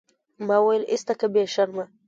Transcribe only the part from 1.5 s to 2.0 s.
شرمه.